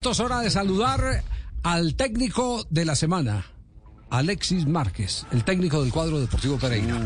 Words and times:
Es 0.00 0.20
hora 0.20 0.40
de 0.42 0.50
saludar 0.50 1.24
al 1.64 1.96
técnico 1.96 2.64
de 2.70 2.84
la 2.84 2.94
semana, 2.94 3.44
Alexis 4.10 4.64
Márquez, 4.64 5.26
el 5.32 5.42
técnico 5.42 5.82
del 5.82 5.92
cuadro 5.92 6.20
Deportivo 6.20 6.56
Pereira. 6.56 6.96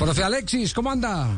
Profe 0.00 0.24
Alexis, 0.24 0.74
¿cómo 0.74 0.90
anda? 0.90 1.28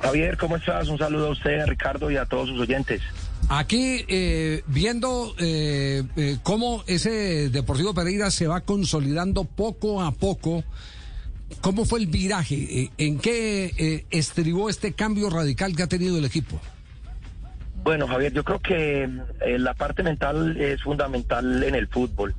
Javier, 0.00 0.38
¿cómo 0.38 0.56
estás? 0.56 0.88
Un 0.88 0.96
saludo 0.96 1.28
a 1.28 1.30
usted, 1.32 1.60
a 1.60 1.66
Ricardo 1.66 2.10
y 2.10 2.16
a 2.16 2.24
todos 2.24 2.48
sus 2.48 2.60
oyentes. 2.60 3.02
Aquí 3.50 4.06
eh, 4.08 4.62
viendo 4.68 5.34
eh, 5.38 6.02
eh, 6.16 6.38
cómo 6.42 6.82
ese 6.86 7.50
Deportivo 7.50 7.92
Pereira 7.92 8.30
se 8.30 8.46
va 8.46 8.62
consolidando 8.62 9.44
poco 9.44 10.00
a 10.00 10.12
poco. 10.12 10.64
¿Cómo 11.60 11.84
fue 11.84 12.00
el 12.00 12.06
viraje? 12.06 12.54
Eh, 12.56 12.90
¿En 12.96 13.18
qué 13.18 13.66
eh, 13.76 14.06
estribó 14.10 14.70
este 14.70 14.94
cambio 14.94 15.28
radical 15.28 15.76
que 15.76 15.82
ha 15.82 15.88
tenido 15.88 16.16
el 16.16 16.24
equipo? 16.24 16.58
Bueno, 17.82 18.06
Javier, 18.06 18.32
yo 18.32 18.44
creo 18.44 18.58
que 18.58 19.08
eh, 19.40 19.58
la 19.58 19.74
parte 19.74 20.02
mental 20.02 20.60
es 20.60 20.82
fundamental 20.82 21.62
en 21.62 21.74
el 21.74 21.88
fútbol. 21.88 22.34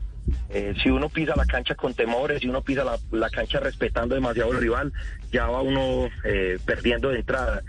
Eh, 0.49 0.73
si 0.81 0.89
uno 0.89 1.09
pisa 1.09 1.35
la 1.35 1.45
cancha 1.45 1.75
con 1.75 1.93
temores, 1.93 2.41
si 2.41 2.47
uno 2.47 2.61
pisa 2.61 2.83
la, 3.11 3.29
cancha 3.29 3.59
respetando 3.59 4.15
demasiado 4.15 4.51
al 4.51 4.57
rival, 4.57 4.93
ya 5.31 5.47
va 5.47 5.61
uno 5.61 6.09
eh, 6.23 6.57
perdiendo 6.65 7.09
de 7.09 7.19
entrada. 7.19 7.61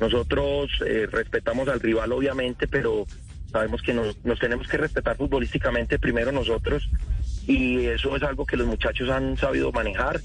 Nosotros 0.00 0.70
eh, 0.86 1.06
respetamos 1.10 1.68
al 1.68 1.80
rival, 1.80 2.12
obviamente, 2.12 2.66
pero 2.66 3.06
sabemos 3.50 3.82
que 3.82 3.92
nos, 3.92 4.24
nos 4.24 4.38
tenemos 4.38 4.66
que 4.66 4.78
respetar 4.78 5.16
futbolísticamente 5.16 5.98
primero 5.98 6.32
nosotros 6.32 6.88
y 7.46 7.86
eso 7.86 8.16
es 8.16 8.22
algo 8.22 8.46
que 8.46 8.56
los 8.56 8.66
muchachos 8.66 9.10
han 9.10 9.36
sabido 9.36 9.72
manejar. 9.72 10.20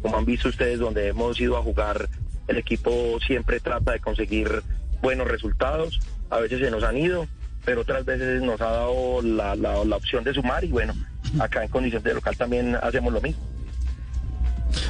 Como 0.00 0.16
han 0.16 0.24
visto 0.24 0.48
ustedes, 0.48 0.78
donde 0.78 1.08
hemos 1.08 1.40
ido 1.40 1.56
a 1.56 1.62
jugar, 1.62 2.08
el 2.46 2.58
equipo 2.58 3.18
siempre 3.26 3.58
trata 3.58 3.90
de 3.90 3.98
conseguir 3.98 4.62
buenos 5.02 5.28
resultados. 5.28 6.00
A 6.30 6.38
veces 6.38 6.60
se 6.60 6.70
nos 6.70 6.82
han 6.82 6.96
ido, 6.96 7.26
pero 7.64 7.82
otras 7.82 8.04
veces 8.04 8.40
nos 8.42 8.60
ha 8.60 8.70
dado 8.70 9.20
la, 9.20 9.54
la, 9.56 9.84
la 9.84 9.96
opción 9.96 10.24
de 10.24 10.32
sumar 10.32 10.64
y 10.64 10.68
bueno, 10.68 10.94
acá 11.38 11.62
en 11.62 11.68
condiciones 11.68 12.04
de 12.04 12.14
local 12.14 12.36
también 12.36 12.76
hacemos 12.76 13.12
lo 13.12 13.20
mismo. 13.20 13.42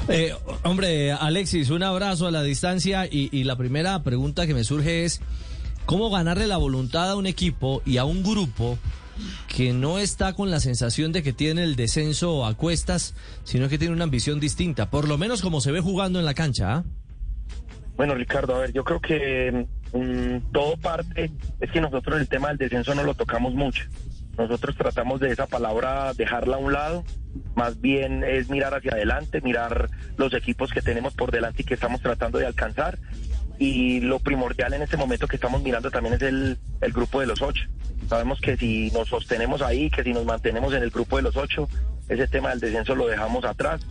Eh, 0.09 0.33
hombre, 0.63 1.13
Alexis, 1.13 1.71
un 1.71 1.83
abrazo 1.83 2.29
a 2.29 2.31
la 2.31 2.43
distancia 2.43 3.07
y, 3.07 3.29
y 3.33 3.45
la 3.45 3.57
primera 3.57 4.03
pregunta 4.05 4.47
que 4.47 4.55
me 4.55 4.63
surge 4.63 5.05
es, 5.05 5.21
¿cómo 5.87 6.11
ganarle 6.11 6.47
la 6.47 6.57
voluntad 6.57 7.11
a 7.11 7.17
un 7.17 7.27
equipo 7.27 7.83
y 7.85 7.97
a 7.97 8.05
un 8.05 8.23
grupo 8.23 8.79
que 9.49 9.73
no 9.73 9.99
está 9.99 10.33
con 10.35 10.51
la 10.51 10.61
sensación 10.61 11.13
de 11.13 11.23
que 11.23 11.33
tiene 11.33 11.65
el 11.65 11.77
descenso 11.77 12.47
a 12.47 12.55
cuestas, 12.55 13.15
sino 13.45 13.69
que 13.69 13.79
tiene 13.79 13.95
una 13.95 14.05
ambición 14.05 14.41
distinta, 14.41 14.91
por 14.91 15.09
lo 15.09 15.19
menos 15.19 15.43
como 15.43 15.61
se 15.61 15.73
ve 15.73 15.81
jugando 15.81 16.19
en 16.19 16.25
la 16.25 16.35
cancha? 16.35 16.77
¿ah? 16.77 16.85
Bueno, 17.97 18.15
Ricardo, 18.15 18.55
a 18.57 18.61
ver, 18.61 18.73
yo 18.73 18.85
creo 18.85 19.01
que 19.01 19.67
todo 20.53 20.77
parte, 20.79 21.31
es 21.61 21.71
que 21.71 21.81
nosotros 21.81 22.21
el 22.21 22.29
tema 22.29 22.49
del 22.49 22.59
descenso 22.59 22.95
no 22.95 23.05
lo 23.05 23.15
tocamos 23.15 23.55
mucho. 23.55 23.85
Nosotros 24.39 24.77
tratamos 24.77 25.21
de 25.21 25.31
esa 25.31 25.47
palabra 25.47 26.15
dejarla 26.15 26.57
a 26.57 26.59
un 26.59 26.73
lado, 26.73 27.05
más 27.55 27.81
bien 27.81 28.25
es 28.25 28.49
mirar 28.49 28.75
hacia 28.75 28.93
adelante, 28.93 29.43
mirar 29.43 29.91
los 30.17 30.33
equipos 30.33 30.71
que 30.73 30.81
tenemos 30.81 31.13
por 31.15 31.31
delante 31.31 31.63
y 31.63 31.65
que 31.67 31.75
estamos 31.75 32.01
tratando 32.01 32.39
de 32.39 32.47
alcanzar. 32.47 32.99
Y 33.59 34.01
lo 34.01 34.19
primordial 34.19 34.73
en 34.73 34.83
este 34.83 34.97
momento 34.97 35.29
que 35.29 35.37
estamos 35.37 35.63
mirando 35.63 35.91
también 35.91 36.15
es 36.15 36.23
el, 36.23 36.59
el 36.81 36.93
grupo 36.93 37.21
de 37.21 37.27
los 37.27 37.43
ocho. 37.43 37.65
Sabemos 38.09 38.41
que 38.41 38.57
si 38.57 38.91
nos 38.91 39.09
sostenemos 39.09 39.61
ahí, 39.61 39.91
que 39.91 40.03
si 40.03 40.13
nos 40.13 40.25
mantenemos 40.25 40.73
en 40.75 40.83
el 40.83 40.91
grupo 40.91 41.17
de 41.17 41.23
los 41.23 41.37
ocho, 41.37 41.69
ese 42.09 42.27
tema 42.27 42.51
del 42.51 42.61
descenso 42.61 42.95
lo 42.95 43.07
dejamos 43.07 43.45
atrás. 43.45 43.83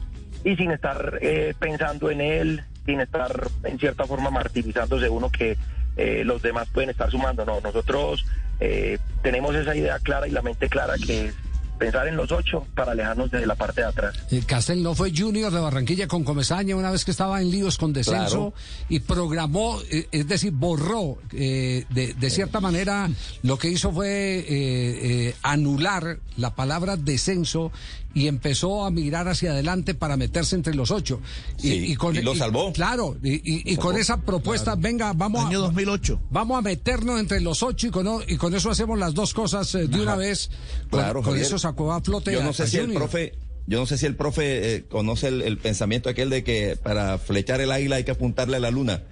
Y 0.44 0.55
sin 0.55 0.72
estar 0.72 1.19
eh, 1.22 1.53
pensando 1.59 2.09
en 2.09 2.19
él, 2.19 2.63
sin 2.85 2.99
estar 2.99 3.47
en 3.63 3.77
cierta 3.77 4.05
forma 4.05 4.31
martirizándose 4.31 5.07
uno 5.07 5.29
que 5.29 5.55
eh, 5.97 6.23
los 6.25 6.42
demás 6.42 6.67
pueden 6.73 6.89
estar 6.89 7.09
sumando. 7.11 7.45
No, 7.45 7.59
nosotros 7.61 8.25
eh, 8.59 8.97
tenemos 9.23 9.56
esa 9.56 9.75
idea 9.75 10.00
clara 10.00 10.28
y 10.28 10.31
la 10.31 10.42
mente 10.42 10.70
clara 10.70 10.94
que 11.03 11.28
es 11.28 11.34
pensar 11.80 12.08
en 12.08 12.16
los 12.16 12.31
ocho 12.31 12.67
para 12.75 12.92
alejarnos 12.92 13.31
de 13.31 13.44
la 13.47 13.56
parte 13.56 13.81
de 13.81 13.88
atrás. 13.88 14.14
Eh, 14.30 14.44
Castel 14.45 14.84
no 14.84 14.94
fue 14.94 15.12
Junior 15.17 15.52
de 15.52 15.59
Barranquilla 15.59 16.08
con 16.08 16.23
Comesaña 16.23 16.75
una 16.75 16.92
vez 16.92 17.03
que 17.03 17.09
estaba 17.09 17.41
en 17.41 17.50
líos 17.50 17.80
con 17.80 17.91
descenso 17.91 18.51
Claro. 18.51 18.53
y 18.88 19.00
programó, 19.00 19.80
eh, 19.90 20.07
es 20.12 20.28
decir, 20.28 20.51
borró 20.51 21.18
eh, 21.34 21.85
de, 21.90 22.13
de 22.13 22.30
cierta 22.30 22.59
manera 22.59 23.09
lo 23.41 23.57
que 23.57 23.69
hizo 23.69 23.91
fue 23.91 24.07
eh, 24.07 24.46
eh, 24.47 25.10
anular 25.44 26.19
la 26.38 26.56
palabra 26.56 26.97
descenso 26.97 27.72
y 28.13 28.28
empezó 28.28 28.85
a 28.85 28.91
mirar 28.91 29.28
hacia 29.28 29.52
adelante 29.52 29.94
para 29.94 30.18
meterse 30.18 30.56
entre 30.56 30.74
los 30.75 30.91
ocho. 30.91 31.19
Sí, 31.57 31.96
y 31.97 32.22
lo 32.22 32.35
salvó. 32.35 32.74
claro, 32.74 33.18
y, 33.24 33.35
y- 33.35 33.74
y 33.74 33.78
con 33.78 33.97
esa 33.97 34.18
propuesta, 34.22 34.75
venga, 34.75 35.13
vamos 35.13 35.46
Año 35.46 35.59
a, 35.59 35.62
2008. 35.63 36.19
Vamos 36.30 36.57
a 36.57 36.62
meternos 36.62 37.19
entre 37.19 37.40
los 37.41 37.63
ocho 37.63 37.88
y 37.88 37.91
con, 37.91 38.07
y 38.28 38.35
con 38.38 38.53
eso 38.53 38.69
hacemos 38.69 39.00
las 39.00 39.13
dos 39.13 39.34
cosas 39.34 39.74
eh, 39.75 39.88
de 39.88 40.01
una 40.01 40.16
vez. 40.16 40.50
Con, 40.90 41.00
Claro, 41.00 41.22
con 41.22 41.31
Javier. 41.34 41.46
eso 41.46 41.57
sacó 41.57 41.94
a 41.94 42.01
flote 42.01 42.34
Yo 42.34 42.41
a- 42.41 42.44
no 42.44 42.53
sé 42.53 42.63
a 42.63 42.68
si 42.68 42.78
el 42.78 42.91
profe, 42.94 43.34
yo 43.68 43.80
no 43.80 43.85
sé 43.85 43.97
si 43.97 44.06
el 44.06 44.16
profe 44.16 44.75
eh, 44.75 44.84
conoce 44.90 45.28
el, 45.30 45.41
el 45.41 45.57
pensamiento 45.57 46.09
aquel 46.09 46.30
de 46.30 46.44
que 46.44 46.78
para 46.81 47.18
flechar 47.18 47.62
el 47.62 47.72
águila 47.72 47.96
hay 47.97 48.03
que 48.03 48.12
apuntarle 48.12 48.57
a 48.57 48.59
la 48.59 48.72
luna. 48.72 49.03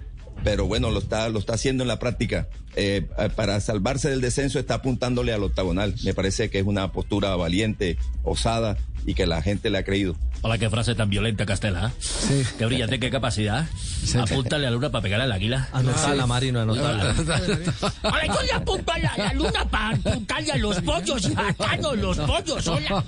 Pero 0.42 0.66
bueno, 0.66 0.90
lo 0.90 1.00
está, 1.00 1.28
lo 1.28 1.38
está 1.38 1.54
haciendo 1.54 1.84
en 1.84 1.88
la 1.88 1.98
práctica. 1.98 2.48
Eh, 2.76 3.08
eh, 3.18 3.28
para 3.34 3.60
salvarse 3.60 4.08
del 4.08 4.20
descenso 4.20 4.58
está 4.58 4.74
apuntándole 4.74 5.32
al 5.32 5.42
octagonal. 5.42 5.94
Me 6.04 6.14
parece 6.14 6.50
que 6.50 6.60
es 6.60 6.66
una 6.66 6.92
postura 6.92 7.36
valiente, 7.36 7.98
osada 8.22 8.76
y 9.06 9.14
que 9.14 9.26
la 9.26 9.42
gente 9.42 9.70
le 9.70 9.78
ha 9.78 9.84
creído. 9.84 10.16
Hola, 10.42 10.56
qué 10.56 10.70
frase 10.70 10.94
tan 10.94 11.10
violenta, 11.10 11.44
Castela. 11.44 11.88
¿eh? 11.88 11.92
Sí. 12.00 12.42
Qué 12.58 12.64
brillante, 12.66 12.98
qué 12.98 13.10
capacidad. 13.10 13.66
Apúntale 14.18 14.66
a 14.66 14.70
la 14.70 14.76
luna 14.76 14.90
para 14.90 15.02
pegar 15.02 15.20
al 15.20 15.30
águila. 15.32 15.68
Anotala, 15.72 16.26
Marino, 16.26 16.60
anotala. 16.60 17.14
Ahora 18.02 18.26
yo 18.26 18.42
le 18.42 18.52
apunto 18.52 18.90
a 18.92 18.98
la, 18.98 19.14
la 19.18 19.32
luna 19.34 19.64
para 19.70 19.96
apuntarle 19.96 20.52
a 20.52 20.56
los 20.56 20.80
pollos 20.80 21.26
y 21.28 21.34
matarnos 21.34 21.98
los 21.98 22.16
pollos, 22.18 22.66
hola. 22.66 23.04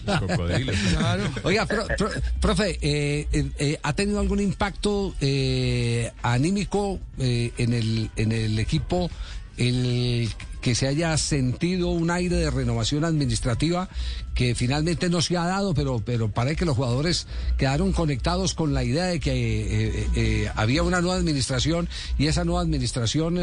Oiga, 1.42 1.64
pro- 1.66 1.86
pro- 1.97 2.10
profe, 2.41 2.78
eh, 2.82 3.26
eh, 3.32 3.50
eh, 3.58 3.78
¿ha 3.82 3.92
tenido 3.94 4.20
algún 4.20 4.41
impacto 4.41 5.14
eh, 5.20 6.12
anímico 6.22 7.00
eh, 7.19 7.52
en, 7.56 7.72
el, 7.72 8.10
en 8.16 8.32
el 8.32 8.58
equipo 8.58 9.10
el 9.56 10.28
que 10.62 10.75
se 10.75 10.87
haya 10.87 11.15
sentido 11.19 11.89
un 11.89 12.11
aire 12.11 12.37
de 12.37 12.50
renovación 12.50 13.05
administrativa 13.05 13.89
que 14.34 14.55
finalmente 14.55 15.11
no 15.11 15.21
se 15.21 15.37
ha 15.37 15.45
dado, 15.45 15.75
pero, 15.75 16.00
pero 16.05 16.31
parece 16.31 16.56
que 16.56 16.65
los 16.65 16.77
jugadores 16.77 17.27
quedaron 17.59 17.93
conectados 17.93 18.55
con 18.55 18.73
la 18.73 18.84
idea 18.84 19.05
de 19.05 19.21
que 19.21 19.33
eh, 19.33 19.67
eh, 19.67 20.06
eh, 20.17 20.50
había 20.55 20.83
una 20.83 21.00
nueva 21.00 21.17
administración 21.17 21.89
y 22.17 22.28
esa 22.28 22.45
nueva 22.45 22.62
administración 22.62 23.39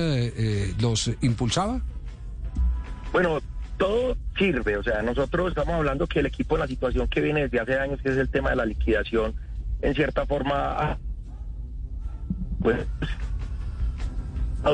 los 0.79 1.11
impulsaba? 1.21 1.81
Bueno, 3.11 3.39
todo 3.77 4.15
sirve, 4.37 4.77
o 4.77 4.83
sea, 4.83 5.01
nosotros 5.01 5.49
estamos 5.49 5.75
hablando 5.75 6.07
que 6.07 6.19
el 6.19 6.25
equipo 6.25 6.57
la 6.57 6.67
situación 6.67 7.07
que 7.07 7.21
viene 7.21 7.41
desde 7.41 7.59
hace 7.59 7.79
años, 7.79 8.01
que 8.01 8.09
es 8.09 8.17
el 8.17 8.29
tema 8.29 8.51
de 8.51 8.55
la 8.55 8.65
liquidación, 8.65 9.35
en 9.81 9.93
cierta 9.93 10.25
forma, 10.25 10.97
pues, 12.61 12.77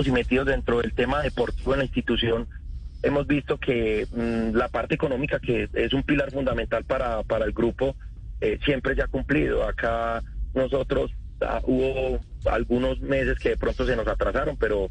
y 0.05 0.11
metidos 0.11 0.47
dentro 0.47 0.81
del 0.81 0.93
tema 0.93 1.21
deportivo 1.21 1.73
en 1.73 1.79
la 1.79 1.85
institución, 1.85 2.47
hemos 3.01 3.27
visto 3.27 3.57
que 3.57 4.07
mm, 4.11 4.55
la 4.55 4.67
parte 4.67 4.95
económica, 4.95 5.39
que 5.39 5.69
es 5.73 5.93
un 5.93 6.03
pilar 6.03 6.31
fundamental 6.31 6.83
para, 6.83 7.23
para 7.23 7.45
el 7.45 7.53
grupo, 7.53 7.95
eh, 8.41 8.59
siempre 8.65 8.95
se 8.95 9.03
ha 9.03 9.07
cumplido. 9.07 9.63
Acá 9.67 10.21
nosotros 10.53 11.11
ah, 11.41 11.61
hubo 11.63 12.19
algunos 12.45 12.99
meses 12.99 13.39
que 13.39 13.49
de 13.49 13.57
pronto 13.57 13.85
se 13.85 13.95
nos 13.95 14.07
atrasaron, 14.07 14.57
pero 14.57 14.87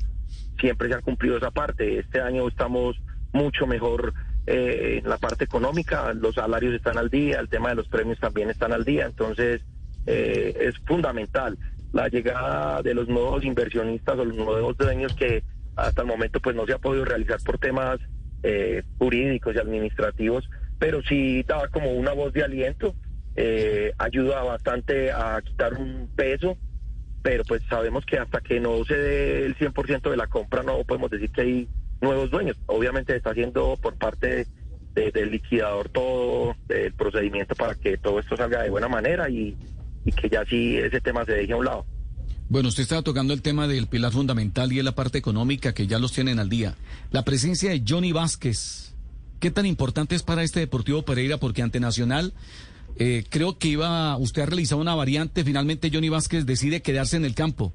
siempre 0.59 0.89
se 0.89 0.95
ha 0.95 1.01
cumplido 1.01 1.37
esa 1.37 1.51
parte. 1.51 1.99
Este 1.99 2.21
año 2.21 2.49
estamos 2.49 2.97
mucho 3.33 3.67
mejor 3.67 4.15
eh, 4.47 5.01
en 5.03 5.09
la 5.09 5.19
parte 5.19 5.45
económica, 5.45 6.13
los 6.15 6.37
salarios 6.37 6.75
están 6.75 6.99
al 6.99 7.11
día, 7.11 7.41
el 7.41 7.49
tema 7.49 7.71
de 7.71 7.75
los 7.75 7.89
premios 7.89 8.19
también 8.21 8.51
están 8.51 8.73
al 8.73 8.85
día, 8.85 9.07
entonces 9.07 9.63
eh, 10.07 10.55
es 10.61 10.79
fundamental 10.87 11.59
la 11.95 12.09
llegada 12.09 12.83
de 12.83 12.93
los 12.93 13.09
nuevos 13.09 13.45
inversionistas 13.45 14.19
o 14.19 14.25
los 14.25 14.37
nuevos 14.37 14.77
dueños 14.77 15.15
que 15.15 15.43
hasta 15.77 16.03
el 16.03 16.09
momento 16.09 16.41
pues 16.41 16.55
no 16.55 16.67
se 16.67 16.73
ha 16.75 16.79
podido 16.79 17.05
realizar 17.05 17.39
por 17.45 17.59
temas 17.59 17.99
eh, 18.43 18.83
jurídicos 18.99 19.55
y 19.55 19.59
administrativos, 19.59 20.49
pero 20.79 21.01
sí 21.03 21.43
daba 21.45 21.69
como 21.69 21.93
una 21.93 22.13
voz 22.13 22.33
de 22.33 22.43
aliento, 22.43 22.95
eh, 23.37 23.93
ayuda 23.97 24.43
bastante 24.43 25.11
a 25.13 25.41
quitar 25.43 25.75
un 25.75 26.11
peso 26.15 26.59
pero 27.23 27.43
pues 27.45 27.63
sabemos 27.71 28.05
que 28.05 28.19
hasta 28.19 28.43
que 28.43 28.61
no 28.61 28.85
se 28.85 28.95
dé 28.99 29.47
el 29.47 29.57
100% 29.57 30.11
de 30.11 30.17
la 30.19 30.27
compra 30.27 30.63
no 30.63 30.85
podemos 30.85 31.11
decir 31.11 31.31
que 31.31 31.41
hay 31.41 31.69
nuevos 32.03 32.31
dueños. 32.31 32.59
Obviamente 32.67 33.17
está 33.17 33.31
haciendo 33.31 33.79
por 33.81 33.97
parte 33.97 34.47
de- 34.95 35.11
del 35.11 35.31
liquidador 35.31 35.89
todo 35.89 36.55
el 36.69 36.93
procedimiento 36.93 37.55
para 37.55 37.77
que 37.77 37.97
todo 37.97 38.21
esto 38.21 38.37
salga 38.37 38.63
de 38.63 38.69
buena 38.69 38.89
manera 38.89 39.31
y, 39.31 39.57
y 40.05 40.13
que 40.13 40.29
ya 40.29 40.45
sí 40.49 40.77
ese 40.77 41.01
tema 41.01 41.25
se 41.25 41.33
deje 41.33 41.53
a 41.53 41.57
un 41.57 41.65
lado. 41.65 41.87
Bueno, 42.49 42.69
usted 42.69 42.83
estaba 42.83 43.03
tocando 43.03 43.33
el 43.33 43.41
tema 43.43 43.67
del 43.67 43.87
pilar 43.87 44.13
fundamental 44.13 44.73
y 44.73 44.79
es 44.79 44.85
la 44.85 44.95
parte 44.95 45.19
económica 45.19 45.73
que 45.73 45.87
ya 45.87 45.99
los 45.99 46.13
tienen 46.13 46.39
al 46.39 46.49
día. 46.51 46.75
La 47.11 47.25
presencia 47.25 47.71
de 47.71 47.83
Johnny 47.87 48.13
Vázquez, 48.13 48.95
¿qué 49.41 49.51
tan 49.51 49.65
importante 49.67 50.15
es 50.15 50.23
para 50.23 50.43
este 50.43 50.61
Deportivo 50.61 51.05
Pereira? 51.05 51.39
Porque 51.39 51.63
ante 51.63 51.81
Nacional 51.81 52.35
eh, 52.99 53.25
creo 53.31 53.59
que 53.59 53.69
iba, 53.69 54.17
usted 54.19 54.43
ha 54.43 54.47
realizado 54.47 54.81
una 54.81 54.95
variante, 54.95 55.43
finalmente 55.43 55.91
Johnny 55.93 56.11
Vázquez 56.11 56.45
decide 56.47 56.83
quedarse 56.83 57.17
en 57.17 57.25
el 57.25 57.35
campo. 57.35 57.73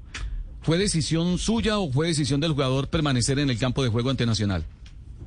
¿Fue 0.62 0.78
decisión 0.78 1.38
suya 1.38 1.78
o 1.78 1.90
fue 1.90 2.06
decisión 2.06 2.40
del 2.40 2.52
jugador 2.52 2.88
permanecer 2.88 3.38
en 3.38 3.50
el 3.50 3.58
campo 3.58 3.82
de 3.82 3.88
juego 3.88 4.10
ante 4.10 4.24
Nacional? 4.24 4.64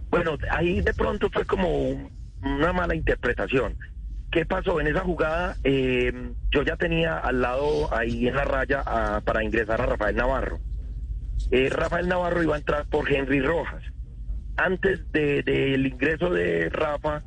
Bueno, 0.09 0.37
ahí 0.51 0.79
de 0.81 0.93
pronto 0.93 1.27
fue 1.31 1.43
como 1.45 1.89
un- 1.89 2.09
una 2.43 2.71
mala 2.71 2.95
interpretación. 2.95 3.75
¿Qué 4.33 4.47
pasó? 4.47 4.81
En 4.81 4.87
esa 4.87 5.01
jugada 5.01 5.55
eh, 5.63 6.11
yo 6.49 6.63
ya 6.63 6.75
tenía 6.75 7.19
al 7.19 7.39
lado 7.39 7.93
ahí 7.95 8.27
en 8.27 8.35
la 8.35 8.43
raya 8.43 8.83
para 9.23 9.43
ingresar 9.43 9.79
a 9.79 9.85
Rafael 9.85 10.15
Navarro. 10.15 10.57
Eh, 11.51 11.69
Rafael 11.69 12.07
Navarro 12.07 12.41
iba 12.41 12.55
a 12.55 12.57
entrar 12.57 12.87
por 12.87 13.07
Henry 13.11 13.41
Rojas. 13.41 13.83
Antes 14.57 15.11
de- 15.11 15.43
del 15.43 15.85
ingreso 15.85 16.31
de 16.31 16.67
Rafa, 16.69 17.21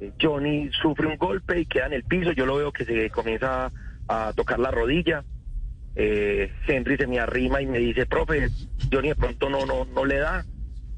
eh, 0.00 0.12
Johnny 0.18 0.70
sufre 0.80 1.06
un 1.06 1.18
golpe 1.18 1.60
y 1.60 1.66
queda 1.66 1.88
en 1.88 1.92
el 1.92 2.04
piso. 2.04 2.32
Yo 2.32 2.46
lo 2.46 2.56
veo 2.56 2.72
que 2.72 2.86
se 2.86 3.10
comienza 3.10 3.70
a, 4.08 4.32
tocar 4.34 4.58
la 4.58 4.70
rodilla. 4.70 5.24
Henry 5.94 6.96
se 6.96 7.06
me 7.06 7.20
arrima 7.20 7.60
y 7.60 7.66
me 7.66 7.78
dice, 7.80 8.06
profe, 8.06 8.48
Johnny 8.90 9.08
de 9.08 9.16
pronto 9.16 9.50
no, 9.50 9.66
no, 9.66 9.84
no 9.84 10.06
le 10.06 10.20
da. 10.20 10.42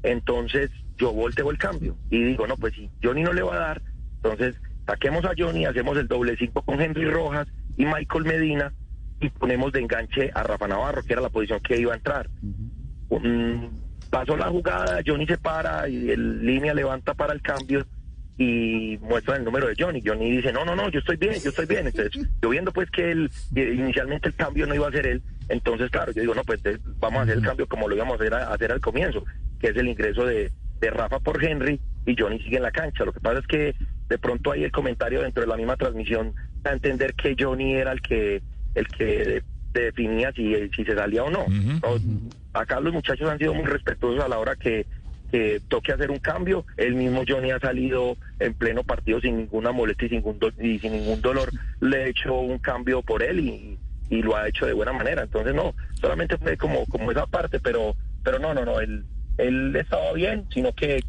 Entonces 0.03 0.71
yo 0.97 1.11
volteo 1.11 1.51
el 1.51 1.57
cambio 1.57 1.97
y 2.09 2.23
digo, 2.23 2.47
no, 2.47 2.55
pues 2.55 2.75
si 2.75 2.89
Johnny 3.03 3.23
no 3.23 3.33
le 3.33 3.41
va 3.41 3.55
a 3.55 3.59
dar, 3.59 3.81
entonces 4.23 4.55
saquemos 4.89 5.23
a 5.25 5.33
Johnny, 5.37 5.65
hacemos 5.65 5.97
el 5.97 6.07
doble 6.07 6.35
cinco 6.37 6.63
con 6.63 6.81
Henry 6.81 7.05
Rojas 7.05 7.47
y 7.77 7.85
Michael 7.85 8.25
Medina 8.25 8.73
y 9.21 9.29
ponemos 9.29 9.71
de 9.71 9.81
enganche 9.81 10.31
a 10.33 10.43
Rafa 10.43 10.67
Navarro, 10.67 11.03
que 11.03 11.13
era 11.13 11.21
la 11.21 11.29
posición 11.29 11.59
que 11.59 11.79
iba 11.79 11.93
a 11.93 11.97
entrar. 11.97 12.27
Mm, 13.09 13.65
pasó 14.09 14.35
la 14.35 14.47
jugada, 14.47 15.01
Johnny 15.05 15.27
se 15.27 15.37
para 15.37 15.87
y 15.87 16.09
el 16.09 16.43
línea 16.43 16.73
levanta 16.73 17.13
para 17.13 17.33
el 17.33 17.41
cambio 17.41 17.85
y 18.37 18.97
muestra 19.01 19.35
el 19.35 19.43
número 19.43 19.67
de 19.67 19.75
Johnny. 19.77 20.01
Johnny 20.03 20.31
dice, 20.37 20.51
no, 20.51 20.65
no, 20.65 20.75
no, 20.75 20.89
yo 20.89 20.99
estoy 20.99 21.17
bien, 21.17 21.35
yo 21.35 21.49
estoy 21.49 21.67
bien. 21.67 21.85
Entonces, 21.85 22.27
yo 22.41 22.49
viendo 22.49 22.71
pues 22.71 22.89
que 22.89 23.11
él, 23.11 23.29
inicialmente 23.55 24.29
el 24.29 24.35
cambio 24.35 24.65
no 24.65 24.73
iba 24.73 24.87
a 24.87 24.91
ser 24.91 25.05
él, 25.05 25.21
entonces 25.49 25.91
claro, 25.91 26.13
yo 26.13 26.21
digo, 26.21 26.33
no, 26.33 26.43
pues 26.43 26.61
vamos 26.99 27.19
a 27.19 27.23
hacer 27.23 27.37
el 27.37 27.43
cambio 27.43 27.67
como 27.67 27.87
lo 27.87 27.95
íbamos 27.95 28.13
a 28.13 28.23
hacer, 28.23 28.33
a 28.33 28.53
hacer 28.53 28.71
al 28.71 28.81
comienzo, 28.81 29.23
que 29.59 29.67
es 29.67 29.77
el 29.77 29.87
ingreso 29.87 30.25
de, 30.25 30.51
de 30.79 30.89
Rafa 30.89 31.19
por 31.19 31.43
Henry 31.43 31.79
y 32.05 32.15
Johnny 32.17 32.39
sigue 32.39 32.57
en 32.57 32.63
la 32.63 32.71
cancha. 32.71 33.05
Lo 33.05 33.13
que 33.13 33.19
pasa 33.19 33.39
es 33.39 33.47
que 33.47 33.75
de 34.09 34.17
pronto 34.17 34.51
ahí 34.51 34.63
el 34.63 34.71
comentario 34.71 35.21
dentro 35.21 35.41
de 35.41 35.47
la 35.47 35.55
misma 35.57 35.77
transmisión 35.77 36.33
a 36.63 36.71
entender 36.71 37.13
que 37.13 37.35
Johnny 37.39 37.75
era 37.75 37.91
el 37.91 38.01
que 38.01 38.41
el 38.75 38.87
que 38.87 39.43
definía 39.73 40.31
si, 40.33 40.53
si 40.75 40.83
se 40.83 40.95
salía 40.95 41.23
o 41.23 41.29
no. 41.29 41.45
No, 41.81 41.99
Acá 42.53 42.79
los 42.79 42.91
muchachos 42.93 43.29
han 43.29 43.37
sido 43.37 43.53
muy 43.53 43.65
respetuosos 43.65 44.23
a 44.23 44.27
la 44.27 44.39
hora 44.39 44.55
que, 44.55 44.85
que 45.31 45.61
toque 45.67 45.93
hacer 45.93 46.09
un 46.09 46.17
cambio. 46.17 46.65
El 46.77 46.95
mismo 46.95 47.23
Johnny 47.27 47.51
ha 47.51 47.59
salido 47.59 48.17
en 48.39 48.53
pleno 48.55 48.83
partido 48.83 49.21
sin 49.21 49.37
ninguna 49.37 49.71
molestia 49.71 50.07
y 50.07 50.09
sin 50.09 50.17
ningún, 50.17 50.39
do- 50.39 50.51
y 50.59 50.79
sin 50.79 50.93
ningún 50.93 51.21
dolor. 51.21 51.51
Le 51.79 52.05
he 52.05 52.09
hecho 52.09 52.33
un 52.33 52.57
cambio 52.57 53.03
por 53.03 53.21
él 53.21 53.39
y, 53.39 53.77
y 54.09 54.21
lo 54.23 54.35
ha 54.35 54.47
hecho 54.47 54.65
de 54.65 54.73
buena 54.73 54.91
manera. 54.93 55.21
Entonces, 55.21 55.53
no, 55.53 55.75
solamente 56.01 56.37
fue 56.37 56.57
como, 56.57 56.85
como 56.87 57.11
esa 57.11 57.27
parte, 57.27 57.59
pero, 57.59 57.95
pero 58.23 58.39
no, 58.39 58.53
no, 58.55 58.65
no, 58.65 58.79
él, 58.79 59.05
él 59.37 59.75
estaba 59.75 60.11
bien, 60.13 60.47
sino 60.51 60.73
que 60.73 61.03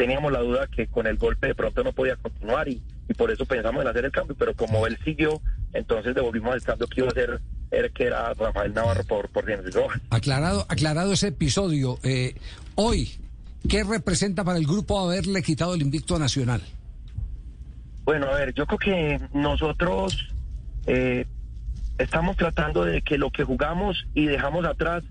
teníamos 0.00 0.32
la 0.32 0.38
duda 0.38 0.66
que 0.66 0.86
con 0.86 1.06
el 1.06 1.18
golpe 1.18 1.48
de 1.48 1.54
pronto 1.54 1.84
no 1.84 1.92
podía 1.92 2.16
continuar 2.16 2.66
y, 2.66 2.82
y 3.06 3.12
por 3.12 3.30
eso 3.30 3.44
pensamos 3.44 3.82
en 3.82 3.88
hacer 3.88 4.06
el 4.06 4.10
cambio, 4.10 4.34
pero 4.34 4.54
como 4.54 4.86
él 4.86 4.96
siguió, 5.04 5.42
entonces 5.74 6.14
devolvimos 6.14 6.54
el 6.54 6.62
cambio 6.62 6.86
que 6.86 7.00
iba 7.00 7.08
a 7.08 7.10
hacer, 7.10 7.38
era 7.70 7.88
que 7.90 8.04
era 8.04 8.32
Rafael 8.32 8.72
Navarro 8.72 9.04
por, 9.04 9.28
por 9.28 9.44
Rojas. 9.44 10.00
Aclarado, 10.08 10.64
aclarado 10.70 11.12
ese 11.12 11.28
episodio, 11.28 11.98
eh, 12.02 12.34
hoy, 12.76 13.10
¿qué 13.68 13.84
representa 13.84 14.42
para 14.42 14.56
el 14.56 14.66
grupo 14.66 14.98
haberle 14.98 15.42
quitado 15.42 15.74
el 15.74 15.82
invicto 15.82 16.16
a 16.16 16.18
Nacional? 16.18 16.62
Bueno, 18.04 18.24
a 18.28 18.36
ver, 18.36 18.54
yo 18.54 18.64
creo 18.64 18.78
que 18.78 19.20
nosotros 19.34 20.32
eh, 20.86 21.26
estamos 21.98 22.38
tratando 22.38 22.86
de 22.86 23.02
que 23.02 23.18
lo 23.18 23.30
que 23.30 23.44
jugamos 23.44 24.06
y 24.14 24.24
dejamos 24.24 24.64
atrás, 24.64 25.04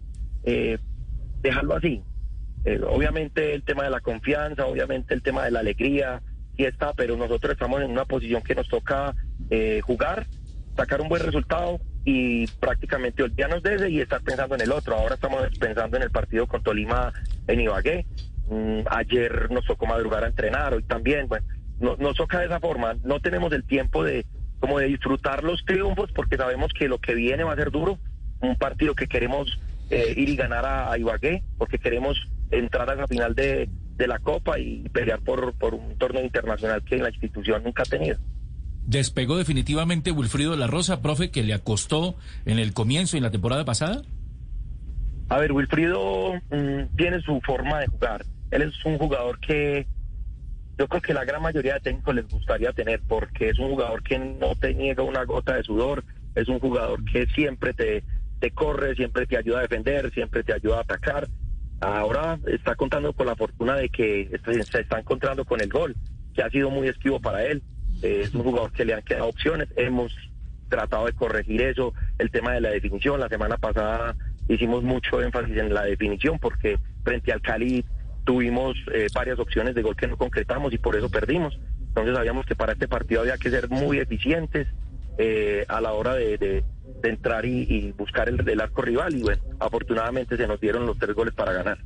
eh, 0.46 0.80
dejarlo 1.44 1.76
así. 1.76 2.02
Eh, 2.66 2.80
obviamente 2.88 3.54
el 3.54 3.64
tema 3.64 3.84
de 3.84 3.90
la 3.90 4.00
confianza, 4.02 4.66
obviamente 4.66 5.14
el 5.14 5.22
tema 5.22 5.46
de 5.46 5.52
la 5.52 5.60
alegría, 5.62 6.22
sí 6.58 6.66
está, 6.66 6.94
pero 6.94 7.16
nosotros 7.16 7.54
estamos 7.54 7.82
en 7.82 7.92
una 7.92 8.06
posición 8.06 8.42
que 8.42 8.56
nos 8.56 8.68
toca 8.68 9.16
eh, 9.50 9.82
jugar, 9.84 10.28
sacar 10.76 11.02
un 11.02 11.10
buen 11.10 11.24
resultado 11.24 11.80
y 12.06 12.48
prácticamente 12.48 13.24
olvidarnos 13.24 13.64
de 13.64 13.76
ese 13.76 13.90
y 13.90 14.02
estar 14.02 14.22
pensando 14.22 14.56
en 14.56 14.62
el 14.62 14.72
otro. 14.72 14.96
Ahora 14.96 15.16
estamos 15.16 15.48
pensando 15.60 15.98
en 15.98 16.04
el 16.04 16.12
partido 16.12 16.48
con 16.48 16.62
Tolima 16.64 17.14
en 17.48 17.62
Ibagué. 17.62 18.06
Mm, 18.50 18.82
ayer 18.90 19.52
nos 19.52 19.66
tocó 19.66 19.86
madrugar 19.86 20.24
a 20.24 20.28
entrenar, 20.28 20.74
hoy 20.74 20.84
también. 20.84 21.28
Bueno, 21.28 21.46
no- 21.80 21.96
nos 21.98 22.16
toca 22.18 22.40
de 22.40 22.46
esa 22.46 22.60
forma. 22.60 22.96
No 23.04 23.20
tenemos 23.20 23.52
el 23.54 23.64
tiempo 23.64 24.04
de 24.04 24.26
como 24.60 24.80
de 24.80 24.88
disfrutar 24.88 25.44
los 25.46 25.64
triunfos 25.64 26.12
porque 26.14 26.36
sabemos 26.36 26.74
que 26.74 26.90
lo 26.90 26.98
que 26.98 27.14
viene 27.14 27.44
va 27.46 27.54
a 27.54 27.58
ser 27.58 27.72
duro. 27.72 27.98
Un 28.42 28.56
partido 28.58 28.94
que 28.96 29.08
queremos 29.08 29.60
eh, 29.90 30.14
ir 30.18 30.28
y 30.30 30.36
ganar 30.36 30.66
a, 30.66 30.92
a 30.92 30.98
Ibagué 30.98 31.44
porque 31.58 31.78
queremos 31.80 32.18
entrar 32.52 32.90
a 32.90 32.96
la 32.96 33.08
final 33.08 33.36
de, 33.36 33.70
de 33.96 34.08
la 34.08 34.20
Copa 34.20 34.60
y 34.60 34.88
pelear 34.90 35.20
por, 35.22 35.54
por 35.54 35.76
un 35.76 35.98
torneo 35.98 36.24
internacional 36.24 36.84
que 36.84 36.98
la 36.98 37.10
institución 37.10 37.64
nunca 37.64 37.84
ha 37.84 37.86
tenido. 37.86 38.18
¿Despegó 38.86 39.38
definitivamente 39.38 40.12
Wilfrido 40.12 40.56
La 40.56 40.68
Rosa, 40.68 41.02
profe, 41.02 41.30
que 41.30 41.44
le 41.44 41.54
acostó 41.54 42.16
en 42.46 42.58
el 42.58 42.74
comienzo 42.74 43.16
y 43.16 43.20
en 43.20 43.24
la 43.24 43.32
temporada 43.32 43.66
pasada? 43.66 44.02
A 45.30 45.38
ver, 45.38 45.52
Wilfrido 45.52 46.34
mm, 46.50 46.96
tiene 46.98 47.22
su 47.22 47.40
forma 47.42 47.82
de 47.82 47.88
jugar. 47.88 48.26
Él 48.50 48.64
es 48.64 48.86
un 48.86 48.98
jugador 48.98 49.40
que 49.40 49.86
yo 50.80 50.88
creo 50.88 51.02
que 51.02 51.14
la 51.14 51.26
gran 51.26 51.42
mayoría 51.42 51.74
de 51.76 51.82
técnicos 51.82 52.16
les 52.16 52.28
gustaría 52.28 52.72
tener 52.72 53.02
porque 53.08 53.50
es 53.50 53.60
un 53.60 53.70
jugador 53.70 54.02
que 54.02 54.18
no 54.18 54.56
te 54.56 54.74
niega 54.74 55.04
una 55.04 55.26
gota 55.26 55.56
de 55.56 55.64
sudor, 55.64 56.04
es 56.36 56.48
un 56.48 56.60
jugador 56.60 57.04
que 57.04 57.28
siempre 57.28 57.74
te, 57.74 58.04
te 58.40 58.50
corre, 58.52 58.96
siempre 58.96 59.28
te 59.28 59.38
ayuda 59.38 59.60
a 59.60 59.64
defender, 59.64 60.10
siempre 60.14 60.42
te 60.44 60.54
ayuda 60.54 60.78
a 60.78 60.82
atacar. 60.82 61.28
Ahora 61.82 62.38
está 62.48 62.76
contando 62.76 63.14
con 63.14 63.28
la 63.28 63.36
fortuna 63.36 63.76
de 63.76 63.90
que 63.90 64.30
se 64.44 64.82
está 64.82 65.00
encontrando 65.00 65.46
con 65.46 65.62
el 65.62 65.70
gol, 65.70 65.96
que 66.34 66.42
ha 66.42 66.50
sido 66.50 66.70
muy 66.70 66.88
esquivo 66.88 67.20
para 67.20 67.44
él. 67.44 67.64
Eh, 68.02 68.22
es 68.24 68.34
un 68.34 68.44
jugador 68.44 68.72
que 68.72 68.86
le 68.86 68.94
han 68.94 69.02
quedado 69.02 69.28
opciones. 69.28 69.70
Hemos 69.76 70.14
tratado 70.68 71.06
de 71.06 71.14
corregir 71.14 71.62
eso, 71.62 71.94
el 72.18 72.32
tema 72.32 72.54
de 72.54 72.62
la 72.62 72.70
definición. 72.70 73.20
La 73.20 73.30
semana 73.30 73.58
pasada 73.58 74.16
hicimos 74.48 74.84
mucho 74.84 75.22
énfasis 75.22 75.58
en 75.58 75.74
la 75.74 75.84
definición 75.84 76.38
porque 76.40 76.78
frente 77.04 77.32
al 77.32 77.42
Cali 77.42 77.86
tuvimos 78.26 78.76
eh, 78.94 79.08
varias 79.14 79.40
opciones 79.40 79.74
de 79.74 79.82
gol 79.82 79.96
que 79.96 80.08
no 80.08 80.18
concretamos 80.18 80.74
y 80.74 80.78
por 80.78 80.96
eso 80.96 81.10
perdimos. 81.10 81.58
Entonces 81.88 82.16
sabíamos 82.16 82.46
que 82.46 82.56
para 82.56 82.74
este 82.74 82.88
partido 82.88 83.22
había 83.22 83.38
que 83.38 83.50
ser 83.50 83.70
muy 83.70 84.00
eficientes 84.00 84.68
eh, 85.20 85.66
a 85.68 85.80
la 85.82 85.92
hora 85.94 86.16
de, 86.16 86.38
de- 86.38 86.64
de 87.02 87.10
entrar 87.10 87.46
y, 87.46 87.66
y 87.70 87.92
buscar 87.94 88.28
el, 88.28 88.50
el 88.50 88.60
arco 88.60 88.82
rival 88.82 89.16
y 89.16 89.22
bueno, 89.22 89.42
afortunadamente 89.60 90.36
se 90.36 90.48
nos 90.48 90.60
dieron 90.60 90.86
los 90.86 90.98
tres 90.98 91.16
goles 91.16 91.34
para 91.34 91.54
ganar. 91.54 91.78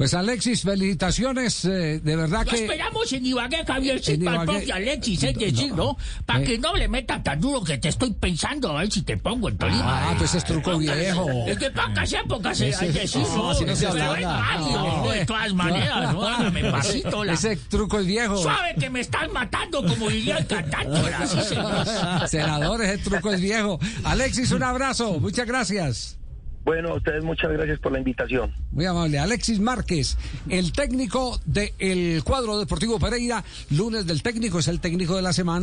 Pues 0.00 0.14
Alexis, 0.14 0.62
felicitaciones, 0.62 1.62
eh, 1.66 2.00
de 2.02 2.16
verdad 2.16 2.46
Lo 2.46 2.50
que... 2.50 2.56
esperamos 2.62 3.12
en 3.12 3.26
Ibagué, 3.26 3.62
Javier, 3.66 4.02
sí, 4.02 4.16
para 4.16 4.36
Ibagué. 4.44 4.52
propio 4.52 4.74
Alexis, 4.76 5.22
es 5.24 5.34
No, 5.34 5.40
decir, 5.42 5.74
¿no? 5.74 5.96
Para 6.24 6.40
eh. 6.40 6.44
que 6.44 6.58
no 6.58 6.74
le 6.74 6.88
meta 6.88 7.22
tan 7.22 7.38
duro 7.38 7.62
que 7.62 7.76
te 7.76 7.88
estoy 7.90 8.10
pensando, 8.14 8.70
a 8.74 8.80
ver 8.80 8.90
si 8.90 9.02
te 9.02 9.18
pongo 9.18 9.50
en 9.50 9.58
Tolima. 9.58 10.10
Ah, 10.10 10.14
pues 10.16 10.34
es 10.34 10.42
truco 10.44 10.78
viejo. 10.78 11.28
Es 11.46 11.58
que 11.58 11.70
pocas 11.70 12.12
épocas, 12.14 12.60
eh, 12.62 12.68
Ese- 12.70 12.86
hay 12.86 12.92
que 12.92 13.00
decir, 13.00 13.20
no, 13.20 13.50
así 13.50 13.64
no 13.66 13.76
se 13.76 13.86
habla. 13.86 14.56
¿no? 14.58 15.08
De 15.10 15.26
todas 15.26 15.52
maneras, 15.52 16.14
¿no? 16.14 16.26
Hágame 16.26 16.70
pasito, 16.70 17.22
la... 17.22 17.34
Ese 17.34 17.56
truco 17.56 17.98
es 17.98 18.06
viejo. 18.06 18.38
Suave 18.38 18.74
que 18.80 18.88
me 18.88 19.00
estás 19.00 19.30
matando, 19.30 19.84
como 19.84 20.08
diría 20.08 20.38
el 20.38 20.46
cantante, 20.46 20.98
así. 21.14 21.38
Senador, 22.28 22.82
ese 22.82 22.96
truco 22.98 23.32
es 23.32 23.40
viejo. 23.42 23.78
Alexis, 24.04 24.50
un 24.52 24.62
abrazo. 24.62 25.20
Muchas 25.20 25.46
gracias. 25.46 26.16
Bueno, 26.64 26.94
ustedes 26.94 27.24
muchas 27.24 27.50
gracias 27.52 27.78
por 27.78 27.92
la 27.92 27.98
invitación. 27.98 28.52
Muy 28.72 28.84
amable. 28.84 29.18
Alexis 29.18 29.58
Márquez, 29.60 30.16
el 30.48 30.72
técnico 30.72 31.40
del 31.46 32.22
cuadro 32.22 32.58
deportivo 32.58 32.98
Pereira. 32.98 33.42
Lunes 33.70 34.06
del 34.06 34.22
técnico 34.22 34.58
es 34.58 34.68
el 34.68 34.80
técnico 34.80 35.16
de 35.16 35.22
la 35.22 35.32
semana. 35.32 35.58